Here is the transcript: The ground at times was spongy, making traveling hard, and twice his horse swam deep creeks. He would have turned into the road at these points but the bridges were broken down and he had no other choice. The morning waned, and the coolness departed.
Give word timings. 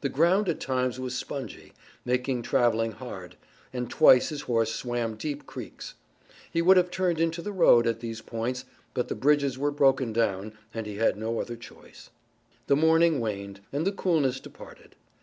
The 0.00 0.08
ground 0.08 0.48
at 0.48 0.60
times 0.60 0.98
was 0.98 1.14
spongy, 1.14 1.74
making 2.06 2.40
traveling 2.40 2.92
hard, 2.92 3.36
and 3.70 3.90
twice 3.90 4.30
his 4.30 4.40
horse 4.40 4.74
swam 4.74 5.14
deep 5.14 5.44
creeks. 5.44 5.92
He 6.50 6.62
would 6.62 6.78
have 6.78 6.90
turned 6.90 7.20
into 7.20 7.42
the 7.42 7.52
road 7.52 7.86
at 7.86 8.00
these 8.00 8.22
points 8.22 8.64
but 8.94 9.08
the 9.08 9.14
bridges 9.14 9.58
were 9.58 9.70
broken 9.70 10.10
down 10.10 10.54
and 10.72 10.86
he 10.86 10.96
had 10.96 11.18
no 11.18 11.38
other 11.38 11.56
choice. 11.56 12.08
The 12.66 12.76
morning 12.76 13.20
waned, 13.20 13.60
and 13.74 13.86
the 13.86 13.92
coolness 13.92 14.40
departed. 14.40 14.96